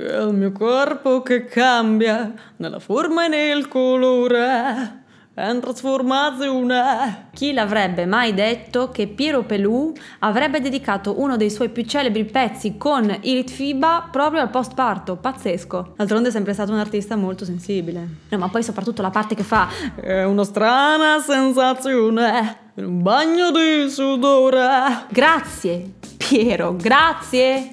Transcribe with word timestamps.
È 0.00 0.22
il 0.22 0.32
mio 0.32 0.50
corpo 0.50 1.20
che 1.20 1.44
cambia 1.44 2.32
nella 2.56 2.78
forma 2.78 3.26
e 3.26 3.28
nel 3.28 3.68
colore. 3.68 5.02
È 5.34 5.46
in 5.46 5.60
trasformazione. 5.60 7.28
Chi 7.34 7.52
l'avrebbe 7.52 8.06
mai 8.06 8.32
detto 8.32 8.88
che 8.88 9.08
Piero 9.08 9.42
Pelù 9.42 9.92
avrebbe 10.20 10.62
dedicato 10.62 11.20
uno 11.20 11.36
dei 11.36 11.50
suoi 11.50 11.68
più 11.68 11.84
celebri 11.84 12.24
pezzi 12.24 12.78
con 12.78 13.14
il 13.20 13.46
FIBA 13.46 14.08
proprio 14.10 14.40
al 14.40 14.48
postparto? 14.48 15.16
Pazzesco. 15.16 15.92
D'altronde 15.96 16.28
è 16.28 16.32
sempre 16.32 16.54
stato 16.54 16.72
un 16.72 16.78
artista 16.78 17.14
molto 17.16 17.44
sensibile. 17.44 18.08
No, 18.30 18.38
ma 18.38 18.48
poi 18.48 18.62
soprattutto 18.62 19.02
la 19.02 19.10
parte 19.10 19.34
che 19.34 19.42
fa 19.42 19.68
È 19.96 20.24
una 20.24 20.44
strana 20.44 21.20
sensazione. 21.20 22.56
Un 22.76 23.02
bagno 23.02 23.50
di 23.50 23.90
sudore. 23.90 25.04
Grazie, 25.10 25.92
Piero, 26.16 26.74
grazie. 26.74 27.72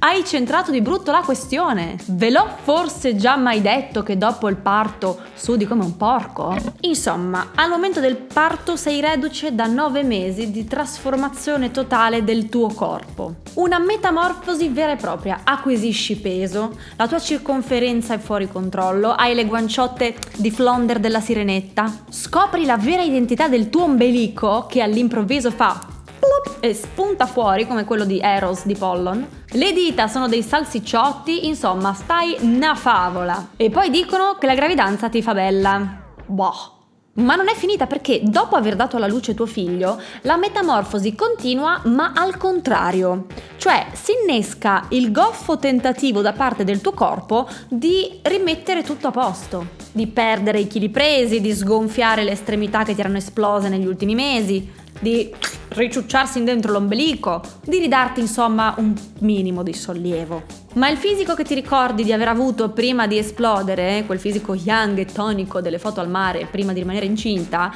Hai 0.00 0.24
centrato 0.24 0.70
di 0.70 0.80
brutto 0.80 1.10
la 1.10 1.22
questione. 1.22 1.96
Ve 2.10 2.30
l'ho 2.30 2.48
forse 2.62 3.16
già 3.16 3.34
mai 3.34 3.60
detto 3.60 4.04
che 4.04 4.16
dopo 4.16 4.48
il 4.48 4.54
parto 4.54 5.18
sudi 5.34 5.66
come 5.66 5.82
un 5.82 5.96
porco? 5.96 6.56
Insomma, 6.82 7.50
al 7.56 7.68
momento 7.68 7.98
del 7.98 8.14
parto 8.14 8.76
sei 8.76 9.00
reduce 9.00 9.56
da 9.56 9.66
nove 9.66 10.04
mesi 10.04 10.52
di 10.52 10.64
trasformazione 10.64 11.72
totale 11.72 12.22
del 12.22 12.48
tuo 12.48 12.68
corpo. 12.68 13.38
Una 13.54 13.80
metamorfosi 13.80 14.68
vera 14.68 14.92
e 14.92 14.96
propria. 14.96 15.40
Acquisisci 15.42 16.16
peso, 16.20 16.78
la 16.94 17.08
tua 17.08 17.18
circonferenza 17.18 18.14
è 18.14 18.18
fuori 18.18 18.46
controllo, 18.46 19.10
hai 19.10 19.34
le 19.34 19.46
guanciotte 19.46 20.14
di 20.36 20.52
Flonder 20.52 21.00
della 21.00 21.20
sirenetta, 21.20 21.92
scopri 22.08 22.64
la 22.64 22.76
vera 22.76 23.02
identità 23.02 23.48
del 23.48 23.68
tuo 23.68 23.82
ombelico 23.82 24.66
che 24.68 24.80
all'improvviso 24.80 25.50
fa 25.50 25.84
e 26.60 26.72
spunta 26.72 27.26
fuori 27.26 27.66
come 27.66 27.84
quello 27.84 28.04
di 28.04 28.20
Eros 28.20 28.64
di 28.64 28.76
Pollon. 28.76 29.37
Le 29.52 29.72
dita 29.72 30.08
sono 30.08 30.28
dei 30.28 30.42
salsicciotti, 30.42 31.46
insomma, 31.46 31.94
stai 31.94 32.36
una 32.40 32.74
favola. 32.74 33.52
E 33.56 33.70
poi 33.70 33.88
dicono 33.88 34.36
che 34.38 34.44
la 34.44 34.54
gravidanza 34.54 35.08
ti 35.08 35.22
fa 35.22 35.32
bella. 35.32 36.02
Boh. 36.26 36.72
Ma 37.14 37.34
non 37.34 37.48
è 37.48 37.54
finita 37.54 37.86
perché 37.86 38.20
dopo 38.22 38.56
aver 38.56 38.76
dato 38.76 38.96
alla 38.96 39.06
luce 39.06 39.34
tuo 39.34 39.46
figlio, 39.46 40.00
la 40.22 40.36
metamorfosi 40.36 41.14
continua 41.14 41.80
ma 41.86 42.12
al 42.14 42.36
contrario. 42.36 43.24
Cioè 43.56 43.86
si 43.92 44.12
innesca 44.22 44.84
il 44.90 45.10
goffo 45.10 45.58
tentativo 45.58 46.20
da 46.20 46.32
parte 46.32 46.62
del 46.62 46.80
tuo 46.80 46.92
corpo 46.92 47.48
di 47.68 48.20
rimettere 48.22 48.82
tutto 48.82 49.08
a 49.08 49.12
posto, 49.12 49.68
di 49.90 50.06
perdere 50.06 50.60
i 50.60 50.68
chili 50.68 50.90
presi, 50.90 51.40
di 51.40 51.52
sgonfiare 51.52 52.22
le 52.22 52.32
estremità 52.32 52.84
che 52.84 52.94
ti 52.94 53.00
erano 53.00 53.16
esplose 53.16 53.68
negli 53.68 53.86
ultimi 53.86 54.14
mesi, 54.14 54.70
di 55.00 55.34
riciucciarsi 55.68 56.38
in 56.38 56.44
dentro 56.44 56.72
l'ombelico, 56.72 57.42
di 57.64 57.78
ridarti 57.78 58.20
insomma 58.20 58.74
un 58.78 58.94
minimo 59.20 59.62
di 59.62 59.72
sollievo. 59.72 60.42
Ma 60.74 60.88
il 60.88 60.96
fisico 60.96 61.34
che 61.34 61.44
ti 61.44 61.54
ricordi 61.54 62.04
di 62.04 62.12
aver 62.12 62.28
avuto 62.28 62.70
prima 62.70 63.06
di 63.06 63.18
esplodere, 63.18 64.04
quel 64.06 64.18
fisico 64.18 64.54
young 64.54 64.98
e 64.98 65.06
tonico 65.06 65.60
delle 65.60 65.78
foto 65.78 66.00
al 66.00 66.08
mare 66.08 66.46
prima 66.46 66.72
di 66.72 66.80
rimanere 66.80 67.06
incinta, 67.06 67.72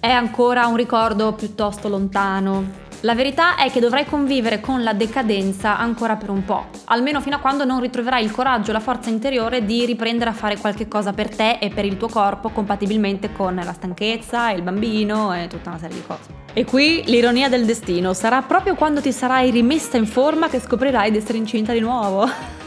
è 0.00 0.10
ancora 0.10 0.66
un 0.66 0.76
ricordo 0.76 1.32
piuttosto 1.32 1.88
lontano. 1.88 2.88
La 3.02 3.14
verità 3.14 3.56
è 3.56 3.70
che 3.70 3.80
dovrai 3.80 4.04
convivere 4.04 4.60
con 4.60 4.82
la 4.82 4.92
decadenza 4.92 5.78
ancora 5.78 6.16
per 6.16 6.28
un 6.28 6.44
po', 6.44 6.66
almeno 6.86 7.22
fino 7.22 7.36
a 7.36 7.38
quando 7.38 7.64
non 7.64 7.80
ritroverai 7.80 8.22
il 8.22 8.30
coraggio 8.30 8.70
e 8.70 8.72
la 8.74 8.80
forza 8.80 9.08
interiore 9.08 9.64
di 9.64 9.86
riprendere 9.86 10.28
a 10.28 10.34
fare 10.34 10.58
qualche 10.58 10.86
cosa 10.86 11.14
per 11.14 11.34
te 11.34 11.56
e 11.62 11.70
per 11.70 11.86
il 11.86 11.96
tuo 11.96 12.08
corpo 12.08 12.50
compatibilmente 12.50 13.32
con 13.32 13.54
la 13.54 13.72
stanchezza, 13.72 14.50
il 14.50 14.60
bambino 14.60 15.32
e 15.32 15.46
tutta 15.46 15.70
una 15.70 15.78
serie 15.78 15.96
di 15.96 16.02
cose. 16.06 16.28
E 16.52 16.66
qui 16.66 17.02
l'ironia 17.06 17.48
del 17.48 17.64
destino 17.64 18.12
sarà 18.12 18.42
proprio 18.42 18.74
quando 18.74 19.00
ti 19.00 19.12
sarai 19.12 19.50
rimessa 19.50 19.96
in 19.96 20.06
forma 20.06 20.50
che 20.50 20.60
scoprirai 20.60 21.10
di 21.10 21.16
essere 21.16 21.38
incinta 21.38 21.72
di 21.72 21.80
nuovo. 21.80 22.28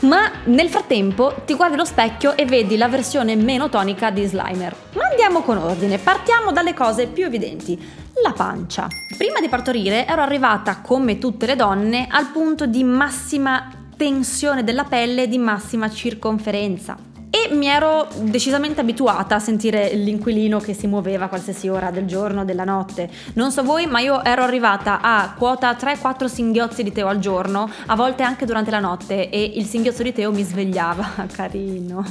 Ma 0.00 0.30
nel 0.44 0.68
frattempo 0.68 1.42
ti 1.46 1.54
guardi 1.54 1.74
allo 1.74 1.84
specchio 1.84 2.36
e 2.36 2.44
vedi 2.44 2.76
la 2.76 2.88
versione 2.88 3.36
meno 3.36 3.70
tonica 3.70 4.10
di 4.10 4.24
Slimer. 4.24 4.74
Ma 4.94 5.04
andiamo 5.10 5.40
con 5.40 5.58
ordine, 5.58 5.98
partiamo 5.98 6.52
dalle 6.52 6.74
cose 6.74 7.06
più 7.06 7.24
evidenti. 7.24 8.08
La 8.22 8.32
pancia. 8.32 8.86
Prima 9.16 9.40
di 9.40 9.48
partorire 9.48 10.06
ero 10.06 10.20
arrivata, 10.20 10.80
come 10.80 11.18
tutte 11.18 11.46
le 11.46 11.56
donne, 11.56 12.06
al 12.10 12.26
punto 12.26 12.66
di 12.66 12.84
massima 12.84 13.70
tensione 13.96 14.62
della 14.62 14.84
pelle 14.84 15.22
e 15.22 15.28
di 15.28 15.38
massima 15.38 15.88
circonferenza. 15.88 16.98
E 17.30 17.54
mi 17.54 17.66
ero 17.66 18.08
decisamente 18.22 18.80
abituata 18.80 19.36
a 19.36 19.38
sentire 19.38 19.94
l'inquilino 19.94 20.58
che 20.58 20.74
si 20.74 20.86
muoveva 20.86 21.26
a 21.26 21.28
qualsiasi 21.28 21.68
ora 21.68 21.90
del 21.90 22.04
giorno, 22.04 22.44
della 22.44 22.64
notte. 22.64 23.08
Non 23.34 23.52
so 23.52 23.62
voi, 23.62 23.86
ma 23.86 24.00
io 24.00 24.22
ero 24.22 24.42
arrivata 24.42 25.00
a 25.00 25.32
quota 25.38 25.72
3-4 25.72 26.26
singhiozzi 26.26 26.82
di 26.82 26.92
teo 26.92 27.06
al 27.06 27.20
giorno, 27.20 27.70
a 27.86 27.94
volte 27.94 28.22
anche 28.22 28.44
durante 28.44 28.70
la 28.70 28.80
notte, 28.80 29.30
e 29.30 29.52
il 29.54 29.64
singhiozzo 29.64 30.02
di 30.02 30.12
teo 30.12 30.30
mi 30.32 30.42
svegliava. 30.42 31.26
Carino. 31.32 32.04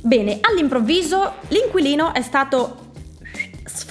Bene, 0.00 0.38
all'improvviso 0.42 1.32
l'inquilino 1.48 2.12
è 2.12 2.22
stato 2.22 2.84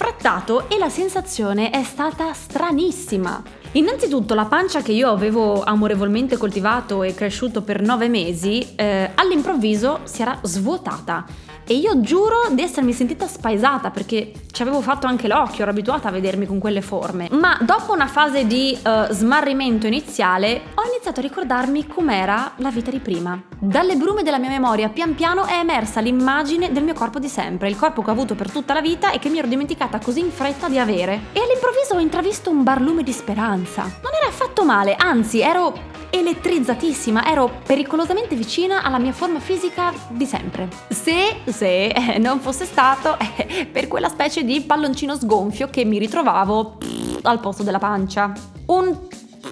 sfrattato 0.06 0.68
e 0.68 0.78
la 0.78 0.88
sensazione 0.88 1.70
è 1.70 1.82
stata 1.82 2.32
stranissima. 2.32 3.42
Innanzitutto 3.72 4.34
la 4.34 4.44
pancia 4.44 4.80
che 4.80 4.92
io 4.92 5.10
avevo 5.10 5.64
amorevolmente 5.64 6.36
coltivato 6.36 7.02
e 7.02 7.12
cresciuto 7.12 7.62
per 7.62 7.82
nove 7.82 8.08
mesi, 8.08 8.74
eh, 8.76 9.10
all'improvviso 9.16 10.00
si 10.04 10.22
era 10.22 10.38
svuotata. 10.42 11.26
E 11.66 11.74
io 11.74 12.00
giuro 12.00 12.48
di 12.52 12.62
essermi 12.62 12.92
sentita 12.92 13.26
spaesata 13.26 13.90
perché 13.90 14.30
ci 14.56 14.62
avevo 14.62 14.80
fatto 14.80 15.06
anche 15.06 15.28
l'occhio, 15.28 15.64
ero 15.64 15.70
abituata 15.70 16.08
a 16.08 16.10
vedermi 16.10 16.46
con 16.46 16.58
quelle 16.58 16.80
forme. 16.80 17.28
Ma 17.32 17.58
dopo 17.60 17.92
una 17.92 18.06
fase 18.06 18.46
di 18.46 18.74
uh, 18.82 19.12
smarrimento 19.12 19.86
iniziale 19.86 20.62
ho 20.72 20.82
iniziato 20.90 21.20
a 21.20 21.22
ricordarmi 21.22 21.86
com'era 21.86 22.52
la 22.56 22.70
vita 22.70 22.90
di 22.90 23.00
prima. 23.00 23.38
Dalle 23.58 23.96
brume 23.96 24.22
della 24.22 24.38
mia 24.38 24.48
memoria 24.48 24.88
pian 24.88 25.14
piano 25.14 25.44
è 25.44 25.58
emersa 25.58 26.00
l'immagine 26.00 26.72
del 26.72 26.84
mio 26.84 26.94
corpo 26.94 27.18
di 27.18 27.28
sempre, 27.28 27.68
il 27.68 27.76
corpo 27.76 28.00
che 28.00 28.08
ho 28.08 28.14
avuto 28.14 28.34
per 28.34 28.50
tutta 28.50 28.72
la 28.72 28.80
vita 28.80 29.10
e 29.10 29.18
che 29.18 29.28
mi 29.28 29.36
ero 29.36 29.46
dimenticata 29.46 29.98
così 29.98 30.20
in 30.20 30.30
fretta 30.30 30.70
di 30.70 30.78
avere. 30.78 31.20
E 31.34 31.40
all'improvviso 31.40 31.96
ho 31.96 31.98
intravisto 31.98 32.48
un 32.48 32.62
barlume 32.62 33.02
di 33.02 33.12
speranza. 33.12 33.82
Non 33.82 34.12
era 34.18 34.28
affatto 34.28 34.64
male, 34.64 34.94
anzi 34.96 35.40
ero 35.40 35.95
elettrizzatissima, 36.10 37.26
ero 37.26 37.60
pericolosamente 37.64 38.34
vicina 38.34 38.82
alla 38.82 38.98
mia 38.98 39.12
forma 39.12 39.40
fisica 39.40 39.92
di 40.08 40.26
sempre. 40.26 40.68
Se, 40.88 41.42
se 41.44 41.86
eh, 41.86 42.18
non 42.18 42.40
fosse 42.40 42.64
stato 42.64 43.16
eh, 43.18 43.66
per 43.66 43.88
quella 43.88 44.08
specie 44.08 44.44
di 44.44 44.60
palloncino 44.60 45.16
sgonfio 45.16 45.68
che 45.68 45.84
mi 45.84 45.98
ritrovavo 45.98 46.76
pff, 46.78 47.18
al 47.22 47.40
posto 47.40 47.62
della 47.62 47.78
pancia. 47.78 48.32
Un 48.66 48.98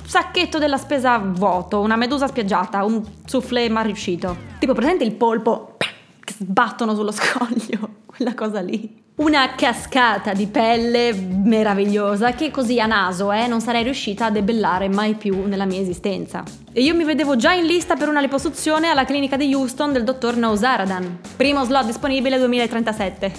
sacchetto 0.05 0.59
della 0.59 0.77
spesa 0.77 1.19
vuoto, 1.19 1.81
una 1.81 1.97
medusa 1.97 2.27
spiaggiata, 2.27 2.85
un 2.85 3.03
soufflé 3.25 3.69
mal 3.69 3.85
riuscito. 3.85 4.37
Tipo 4.59 4.73
presente 4.73 5.05
il 5.05 5.15
polpo 5.15 5.77
che 5.79 6.35
sbattono 6.39 6.95
sullo 6.95 7.13
scoglio, 7.13 7.89
quella 8.07 8.35
cosa 8.35 8.61
lì. 8.61 9.03
Una 9.17 9.55
cascata 9.55 10.33
di 10.33 10.49
pelle 10.49 11.13
meravigliosa 11.13 12.33
che 12.33 12.51
così 12.51 12.81
a 12.81 12.87
naso 12.87 13.31
eh, 13.31 13.47
non 13.47 13.61
sarei 13.61 13.85
riuscita 13.85 14.27
a 14.27 14.31
debellare 14.31 14.89
mai 14.89 15.15
più 15.15 15.47
nella 15.47 15.67
mia 15.67 15.81
esistenza. 15.81 16.43
E 16.73 16.83
io 16.83 16.97
mi 16.97 17.05
vedevo 17.05 17.37
già 17.37 17.53
in 17.53 17.65
lista 17.65 17.95
per 17.95 18.09
una 18.09 18.21
liposuzione 18.21 18.89
alla 18.89 19.05
clinica 19.05 19.37
di 19.37 19.55
Houston 19.55 19.93
del 19.93 20.03
dottor 20.03 20.37
Nouzaradan. 20.37 21.21
Primo 21.37 21.65
slot 21.65 21.87
disponibile 21.87 22.39
2037. 22.39 23.33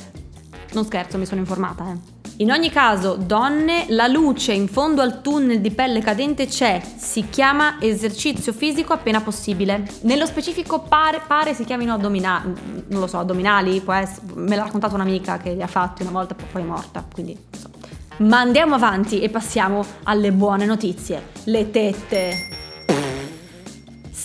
Non 0.71 0.85
scherzo, 0.85 1.17
mi 1.17 1.25
sono 1.25 1.41
informata, 1.41 1.91
eh. 1.91 2.14
In 2.39 2.51
ogni 2.51 2.69
caso, 2.69 3.15
donne, 3.15 3.85
la 3.89 4.07
luce 4.07 4.51
in 4.51 4.67
fondo 4.67 5.01
al 5.01 5.21
tunnel 5.21 5.61
di 5.61 5.71
pelle 5.71 6.01
cadente 6.01 6.47
c'è, 6.47 6.81
si 6.97 7.29
chiama 7.29 7.77
esercizio 7.79 8.51
fisico 8.51 8.91
appena 8.91 9.21
possibile. 9.21 9.87
Nello 10.01 10.25
specifico 10.25 10.81
pare, 10.81 11.21
pare 11.25 11.53
si 11.53 11.63
chiamino 11.63 11.93
addominali, 11.93 12.53
non 12.89 12.99
lo 12.99 13.07
so, 13.07 13.19
addominali, 13.19 13.79
può 13.79 13.93
essere, 13.93 14.25
me 14.33 14.57
l'ha 14.57 14.63
raccontato 14.63 14.95
un'amica 14.95 15.37
che 15.37 15.53
li 15.53 15.61
ha 15.61 15.67
fatti 15.67 16.01
una 16.01 16.11
volta 16.11 16.35
poi 16.35 16.61
è 16.61 16.65
morta, 16.65 17.05
quindi 17.09 17.37
non 17.51 17.61
so. 17.61 17.69
Ma 18.17 18.39
andiamo 18.39 18.75
avanti 18.75 19.21
e 19.21 19.29
passiamo 19.29 19.85
alle 20.03 20.33
buone 20.33 20.65
notizie. 20.65 21.27
Le 21.45 21.71
tette. 21.71 22.54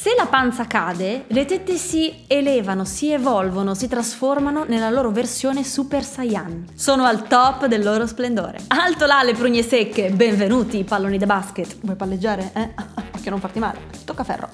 Se 0.01 0.15
la 0.17 0.25
panza 0.25 0.67
cade, 0.67 1.25
le 1.27 1.45
tette 1.45 1.77
si 1.77 2.25
elevano, 2.27 2.87
si 2.87 3.13
evolvono, 3.13 3.75
si 3.75 3.87
trasformano 3.87 4.65
nella 4.65 4.89
loro 4.89 5.11
versione 5.11 5.63
Super 5.63 6.03
Saiyan. 6.03 6.69
Sono 6.75 7.05
al 7.05 7.29
top 7.29 7.67
del 7.67 7.85
loro 7.85 8.07
splendore. 8.07 8.61
Alto 8.69 9.05
là 9.05 9.23
le 9.23 9.35
prugne 9.35 9.61
secche, 9.63 10.09
benvenuti 10.09 10.85
palloni 10.85 11.19
da 11.19 11.27
basket. 11.27 11.77
Vuoi 11.83 11.97
palleggiare? 11.97 12.51
Eh? 12.55 12.71
Occhio 13.15 13.31
non 13.31 13.41
farti 13.41 13.59
male. 13.59 13.79
Tocca 14.07 14.25
ferro. 14.25 14.49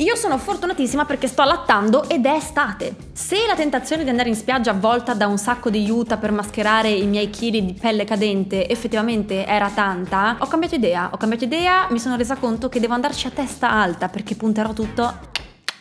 Io 0.00 0.14
sono 0.14 0.38
fortunatissima 0.38 1.04
perché 1.04 1.26
sto 1.26 1.42
allattando 1.42 2.08
ed 2.08 2.24
è 2.24 2.30
estate. 2.30 2.94
Se 3.12 3.46
la 3.48 3.56
tentazione 3.56 4.04
di 4.04 4.10
andare 4.10 4.28
in 4.28 4.36
spiaggia 4.36 4.70
avvolta 4.70 5.12
da 5.12 5.26
un 5.26 5.38
sacco 5.38 5.70
di 5.70 5.84
juta 5.84 6.18
per 6.18 6.30
mascherare 6.30 6.88
i 6.88 7.04
miei 7.06 7.30
chili 7.30 7.64
di 7.64 7.72
pelle 7.72 8.04
cadente 8.04 8.68
effettivamente 8.68 9.44
era 9.44 9.68
tanta, 9.70 10.36
ho 10.38 10.46
cambiato 10.46 10.76
idea. 10.76 11.10
Ho 11.12 11.16
cambiato 11.16 11.42
idea, 11.42 11.88
mi 11.90 11.98
sono 11.98 12.14
resa 12.14 12.36
conto 12.36 12.68
che 12.68 12.78
devo 12.78 12.94
andarci 12.94 13.26
a 13.26 13.30
testa 13.30 13.72
alta 13.72 14.08
perché 14.08 14.36
punterò 14.36 14.72
tutto 14.72 15.12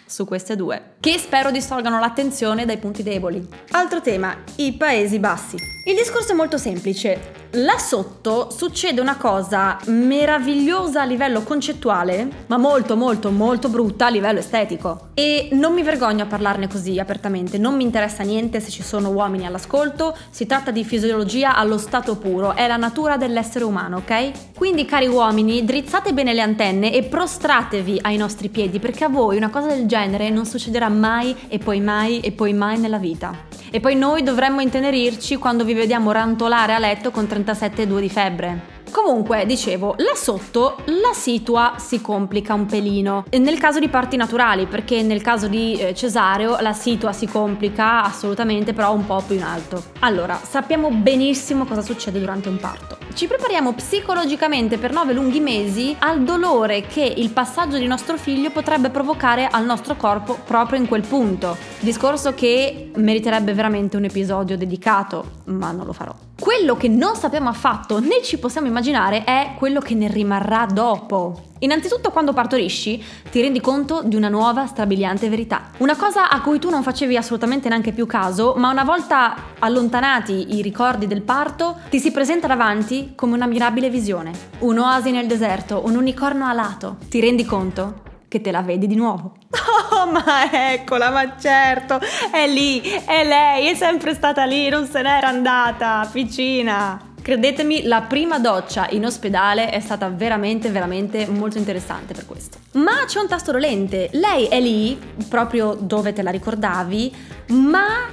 su 0.08 0.26
queste 0.26 0.56
due. 0.56 0.96
che 1.00 1.20
spero 1.20 1.52
distolgano 1.52 2.00
l'attenzione 2.00 2.66
dai 2.66 2.78
punti 2.78 3.04
deboli. 3.04 3.48
Altro 3.72 4.02
tema, 4.02 4.36
i 4.56 4.74
Paesi 4.74 5.20
Bassi. 5.20 5.77
Il 5.88 5.96
discorso 5.96 6.34
è 6.34 6.36
molto 6.36 6.58
semplice. 6.58 7.48
Là 7.52 7.78
sotto 7.78 8.50
succede 8.50 9.00
una 9.00 9.16
cosa 9.16 9.80
meravigliosa 9.86 11.04
a 11.04 11.06
livello 11.06 11.44
concettuale, 11.44 12.28
ma 12.48 12.58
molto 12.58 12.98
molto 12.98 13.32
molto 13.32 13.70
brutta 13.70 14.08
a 14.08 14.10
livello 14.10 14.40
estetico. 14.40 15.07
E 15.20 15.50
non 15.54 15.74
mi 15.74 15.82
vergogno 15.82 16.26
a 16.26 16.28
parlarne 16.28 16.68
così 16.68 17.00
apertamente, 17.00 17.58
non 17.58 17.76
mi 17.76 17.82
interessa 17.82 18.22
niente 18.22 18.60
se 18.60 18.70
ci 18.70 18.84
sono 18.84 19.10
uomini 19.10 19.48
all'ascolto, 19.48 20.16
si 20.30 20.46
tratta 20.46 20.70
di 20.70 20.84
fisiologia 20.84 21.56
allo 21.56 21.80
stato 21.80 22.18
puro, 22.18 22.54
è 22.54 22.68
la 22.68 22.76
natura 22.76 23.18
dell'essere 23.18 23.66
umano, 23.66 23.98
ok? 23.98 24.54
Quindi 24.56 24.86
cari 24.86 25.08
uomini, 25.08 25.66
drizzate 25.66 26.14
bene 26.14 26.36
le 26.36 26.42
antenne 26.42 26.94
e 26.94 27.02
prostratevi 27.02 27.98
ai 28.04 28.16
nostri 28.16 28.50
piedi 28.50 28.78
perché 28.78 29.06
a 29.06 29.10
voi 29.10 29.38
una 29.38 29.50
cosa 29.50 29.70
del 29.70 29.88
genere 29.88 30.30
non 30.30 30.46
succederà 30.46 30.88
mai 30.88 31.36
e 31.48 31.58
poi 31.58 31.82
mai 31.82 32.20
e 32.20 32.32
poi 32.32 32.54
mai 32.54 32.78
nella 32.78 33.00
vita. 33.00 33.36
E 33.72 33.80
poi 33.80 33.96
noi 33.96 34.22
dovremmo 34.22 34.62
intenerirci 34.62 35.38
quando 35.38 35.64
vi 35.64 35.74
vediamo 35.74 36.12
rantolare 36.12 36.76
a 36.76 36.80
letto 36.80 37.10
con 37.10 37.24
37,2 37.24 38.00
di 38.00 38.10
febbre. 38.10 38.77
Comunque, 38.92 39.46
dicevo, 39.46 39.96
là 39.98 40.14
sotto 40.16 40.78
la 40.86 41.14
situa 41.14 41.76
si 41.78 42.02
complica 42.02 42.54
un 42.54 42.66
pelino. 42.66 43.26
Nel 43.30 43.60
caso 43.60 43.80
di 43.80 43.90
parti 43.90 44.18
naturali, 44.18 44.66
perché 44.66 45.02
nel 45.02 45.22
caso 45.22 45.48
di 45.48 45.74
eh, 45.74 45.94
cesareo 45.94 46.58
la 46.60 46.74
situa 46.74 47.14
si 47.14 47.28
complica 47.28 48.04
assolutamente, 48.04 48.74
però 48.74 48.94
un 48.94 49.06
po' 49.06 49.24
più 49.26 49.36
in 49.36 49.44
alto. 49.44 49.84
Allora, 50.00 50.40
sappiamo 50.42 50.90
benissimo 50.90 51.66
cosa 51.66 51.82
succede 51.82 52.20
durante 52.20 52.50
un 52.50 52.58
parto. 52.58 52.98
Ci 53.14 53.28
prepariamo 53.28 53.74
psicologicamente 53.74 54.78
per 54.78 54.92
nove 54.92 55.14
lunghi 55.14 55.40
mesi 55.40 55.96
al 56.00 56.24
dolore 56.24 56.82
che 56.82 57.02
il 57.02 57.32
passaggio 57.32 57.78
di 57.78 57.88
nostro 57.88 58.18
figlio 58.18 58.52
potrebbe 58.52 58.90
provocare 58.90 59.48
al 59.48 59.66
nostro 59.66 59.96
corpo 59.96 60.38
proprio 60.46 60.80
in 60.80 60.88
quel 60.88 61.06
punto. 61.06 61.58
Discorso 61.80 62.34
che 62.34 62.92
meriterebbe 62.96 63.54
veramente 63.54 63.98
un 63.98 64.04
episodio 64.04 64.58
dedicato, 64.58 65.32
ma 65.46 65.72
non 65.72 65.86
lo 65.86 65.94
farò. 65.94 66.27
Quello 66.40 66.78
che 66.78 66.88
non 66.88 67.16
sappiamo 67.16 67.50
affatto 67.50 68.00
né 68.00 68.22
ci 68.22 68.38
possiamo 68.38 68.68
immaginare 68.68 69.24
è 69.24 69.56
quello 69.58 69.80
che 69.80 69.96
ne 69.96 70.08
rimarrà 70.08 70.68
dopo. 70.72 71.46
Innanzitutto 71.60 72.12
quando 72.12 72.32
partorisci 72.32 73.04
ti 73.32 73.42
rendi 73.42 73.60
conto 73.60 74.04
di 74.04 74.16
una 74.16 74.30
nuova 74.30 74.68
strabiliante 74.68 75.30
verità. 75.30 75.72
Una 75.78 75.96
cosa 75.96 76.30
a 76.30 76.40
cui 76.42 76.60
tu 76.60 76.70
non 76.70 76.84
facevi 76.84 77.18
assolutamente 77.18 77.70
neanche 77.70 77.92
più 77.92 78.06
caso, 78.06 78.54
ma 78.56 78.70
una 78.70 78.84
volta 78.84 79.36
allontanati 79.58 80.56
i 80.56 80.62
ricordi 80.62 81.08
del 81.08 81.24
parto, 81.24 81.78
ti 81.90 82.00
si 82.00 82.12
presenta 82.12 82.46
davanti 82.46 83.14
come 83.16 83.34
una 83.34 83.48
mirabile 83.48 83.90
visione. 83.90 84.32
Un'oasi 84.60 85.10
nel 85.10 85.26
deserto, 85.26 85.82
un 85.86 85.96
unicorno 85.96 86.46
alato. 86.46 86.98
Ti 87.10 87.20
rendi 87.20 87.46
conto 87.46 88.04
che 88.28 88.42
te 88.42 88.52
la 88.52 88.62
vedi 88.62 88.86
di 88.86 88.96
nuovo. 88.96 89.34
Oh, 89.98 90.06
ma 90.12 90.74
eccola, 90.74 91.10
ma 91.10 91.38
certo, 91.40 92.00
è 92.32 92.48
lì, 92.48 92.82
è 92.82 93.26
lei, 93.26 93.68
è 93.68 93.76
sempre 93.76 94.14
stata 94.14 94.46
lì, 94.46 94.70
non 94.70 94.86
se 94.86 95.02
n'era 95.02 95.28
andata, 95.28 96.08
piccina. 96.12 97.02
Credetemi, 97.20 97.84
la 97.84 98.02
prima 98.02 98.38
doccia 98.40 98.88
in 98.92 99.06
ospedale 99.06 99.70
è 99.70 99.80
stata 99.80 100.08
veramente, 100.08 100.70
veramente 100.70 101.28
molto 101.28 101.58
interessante 101.58 102.14
per 102.14 102.26
questo. 102.26 102.60
Ma 102.74 103.04
c'è 103.06 103.20
un 103.20 103.28
tasto 103.28 103.52
dolente. 103.52 104.10
Lei 104.14 104.46
è 104.46 104.62
lì, 104.62 104.98
proprio 105.28 105.74
dove 105.74 106.14
te 106.14 106.22
la 106.22 106.32
ricordavi, 106.32 107.14
ma 107.48 108.06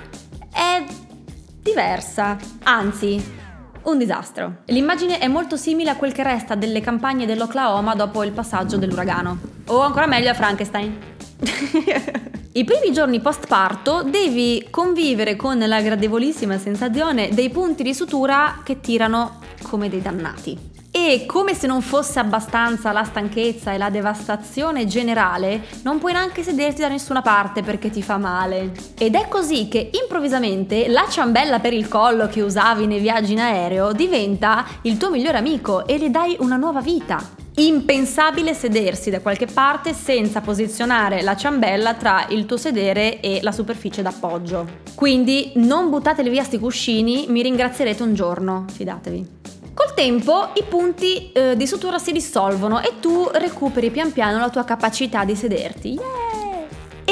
è 0.52 0.82
diversa. 1.60 2.36
Anzi, 2.64 3.42
un 3.82 3.98
disastro. 3.98 4.62
L'immagine 4.66 5.18
è 5.18 5.28
molto 5.28 5.56
simile 5.56 5.90
a 5.90 5.96
quel 5.96 6.12
che 6.12 6.22
resta 6.22 6.54
delle 6.54 6.80
campagne 6.80 7.26
dell'Oklahoma 7.26 7.94
dopo 7.94 8.24
il 8.24 8.32
passaggio 8.32 8.78
dell'uragano. 8.78 9.38
O 9.66 9.80
ancora 9.80 10.06
meglio 10.06 10.30
a 10.30 10.34
Frankenstein. 10.34 11.13
I 12.52 12.64
primi 12.64 12.92
giorni 12.92 13.20
post 13.20 13.46
parto 13.46 14.02
devi 14.04 14.66
convivere 14.70 15.34
con 15.34 15.58
la 15.58 15.80
gradevolissima 15.80 16.58
sensazione 16.58 17.30
dei 17.32 17.50
punti 17.50 17.82
di 17.82 17.92
sutura 17.92 18.60
che 18.62 18.80
tirano 18.80 19.40
come 19.62 19.88
dei 19.88 20.00
dannati. 20.00 20.72
E 20.96 21.26
come 21.26 21.54
se 21.54 21.66
non 21.66 21.82
fosse 21.82 22.20
abbastanza 22.20 22.92
la 22.92 23.02
stanchezza 23.02 23.72
e 23.72 23.78
la 23.78 23.90
devastazione 23.90 24.86
generale, 24.86 25.64
non 25.82 25.98
puoi 25.98 26.12
neanche 26.12 26.44
sederti 26.44 26.82
da 26.82 26.88
nessuna 26.88 27.20
parte 27.20 27.64
perché 27.64 27.90
ti 27.90 28.00
fa 28.00 28.16
male. 28.16 28.70
Ed 28.96 29.16
è 29.16 29.26
così 29.26 29.66
che 29.66 29.90
improvvisamente 30.00 30.86
la 30.86 31.06
ciambella 31.10 31.58
per 31.58 31.72
il 31.72 31.88
collo 31.88 32.28
che 32.28 32.42
usavi 32.42 32.86
nei 32.86 33.00
viaggi 33.00 33.32
in 33.32 33.40
aereo 33.40 33.90
diventa 33.92 34.64
il 34.82 34.96
tuo 34.96 35.10
migliore 35.10 35.38
amico 35.38 35.84
e 35.84 35.98
le 35.98 36.12
dai 36.12 36.36
una 36.38 36.54
nuova 36.54 36.80
vita. 36.80 37.42
Impensabile 37.56 38.52
sedersi 38.52 39.10
da 39.10 39.20
qualche 39.20 39.46
parte 39.46 39.92
senza 39.92 40.40
posizionare 40.40 41.22
la 41.22 41.36
ciambella 41.36 41.94
tra 41.94 42.26
il 42.30 42.46
tuo 42.46 42.56
sedere 42.56 43.20
e 43.20 43.38
la 43.42 43.52
superficie 43.52 44.02
d'appoggio. 44.02 44.66
Quindi 44.96 45.52
non 45.54 45.88
buttateli 45.88 46.30
via 46.30 46.42
sti 46.42 46.58
cuscini, 46.58 47.26
mi 47.28 47.42
ringrazierete 47.42 48.02
un 48.02 48.12
giorno, 48.14 48.64
fidatevi. 48.72 49.42
Col 49.72 49.94
tempo 49.94 50.50
i 50.54 50.64
punti 50.68 51.30
eh, 51.30 51.56
di 51.56 51.66
sutura 51.68 51.98
si 51.98 52.10
dissolvono 52.10 52.80
e 52.80 52.94
tu 53.00 53.28
recuperi 53.32 53.90
pian 53.90 54.12
piano 54.12 54.40
la 54.40 54.50
tua 54.50 54.64
capacità 54.64 55.24
di 55.24 55.36
sederti. 55.36 55.92
Yeah! 55.92 56.23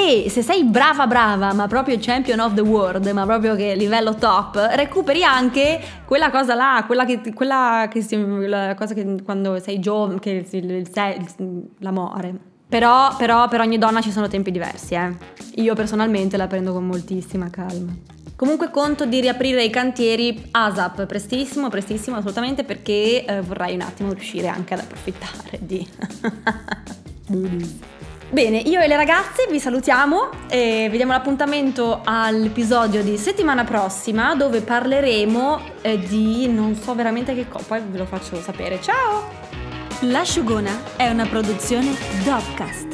E 0.04 0.28
se 0.28 0.42
sei 0.42 0.64
brava 0.64 1.06
brava, 1.06 1.52
ma 1.52 1.68
proprio 1.68 1.96
champion 2.00 2.40
of 2.40 2.54
the 2.54 2.60
world, 2.60 3.06
ma 3.10 3.24
proprio 3.24 3.54
che 3.54 3.76
livello 3.76 4.16
top, 4.16 4.56
recuperi 4.72 5.22
anche 5.22 5.80
quella 6.04 6.28
cosa 6.28 6.54
là, 6.54 6.82
quella 6.86 7.04
che, 7.04 7.20
quella 7.32 7.86
che 7.88 8.02
si, 8.02 8.16
la 8.48 8.74
cosa 8.74 8.94
che 8.94 9.22
quando 9.22 9.60
sei 9.60 9.78
giovane, 9.78 10.18
che 10.18 10.44
sei 10.44 10.84
l'amore. 11.78 12.34
Però, 12.68 13.14
però 13.16 13.46
per 13.46 13.60
ogni 13.60 13.78
donna 13.78 14.00
ci 14.00 14.10
sono 14.10 14.26
tempi 14.26 14.50
diversi, 14.50 14.94
eh. 14.94 15.14
Io 15.56 15.74
personalmente 15.74 16.36
la 16.36 16.48
prendo 16.48 16.72
con 16.72 16.84
moltissima 16.84 17.48
calma. 17.48 17.94
Comunque 18.34 18.70
conto 18.70 19.06
di 19.06 19.20
riaprire 19.20 19.62
i 19.62 19.70
cantieri 19.70 20.48
ASAP 20.50 21.06
prestissimo, 21.06 21.68
prestissimo 21.68 22.16
assolutamente 22.16 22.64
perché 22.64 23.24
eh, 23.24 23.40
vorrei 23.40 23.76
un 23.76 23.82
attimo 23.82 24.12
riuscire 24.12 24.48
anche 24.48 24.74
ad 24.74 24.80
approfittare 24.80 25.60
di... 25.60 25.86
Bene, 28.32 28.56
io 28.56 28.80
e 28.80 28.88
le 28.88 28.96
ragazze 28.96 29.46
vi 29.50 29.60
salutiamo 29.60 30.30
e 30.48 30.88
vi 30.90 30.96
diamo 30.96 31.12
l'appuntamento 31.12 32.00
all'episodio 32.02 33.02
di 33.02 33.18
settimana 33.18 33.64
prossima 33.64 34.34
dove 34.34 34.62
parleremo 34.62 35.60
eh, 35.82 35.98
di 35.98 36.48
non 36.48 36.74
so 36.74 36.94
veramente 36.94 37.34
che 37.34 37.46
cosa, 37.46 37.64
poi 37.66 37.82
ve 37.86 37.98
lo 37.98 38.06
faccio 38.06 38.40
sapere. 38.40 38.80
Ciao! 38.80 39.28
L'asciugona 40.00 40.96
è 40.96 41.10
una 41.10 41.26
produzione 41.26 41.94
Dopcast. 42.24 42.91